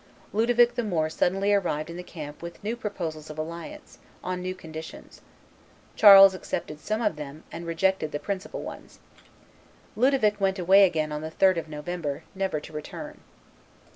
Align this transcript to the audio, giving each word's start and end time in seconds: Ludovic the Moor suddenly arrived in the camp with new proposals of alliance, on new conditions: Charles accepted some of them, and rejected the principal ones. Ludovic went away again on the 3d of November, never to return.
Ludovic 0.33 0.73
the 0.73 0.83
Moor 0.83 1.11
suddenly 1.11 1.53
arrived 1.53 1.87
in 1.87 1.95
the 1.95 2.01
camp 2.01 2.41
with 2.41 2.63
new 2.63 2.75
proposals 2.75 3.29
of 3.29 3.37
alliance, 3.37 3.99
on 4.23 4.41
new 4.41 4.55
conditions: 4.55 5.21
Charles 5.95 6.33
accepted 6.33 6.79
some 6.79 7.03
of 7.03 7.17
them, 7.17 7.43
and 7.51 7.67
rejected 7.67 8.11
the 8.11 8.17
principal 8.17 8.63
ones. 8.63 8.97
Ludovic 9.95 10.41
went 10.41 10.57
away 10.57 10.85
again 10.85 11.11
on 11.11 11.21
the 11.21 11.29
3d 11.29 11.57
of 11.57 11.69
November, 11.69 12.23
never 12.33 12.59
to 12.59 12.73
return. 12.73 13.19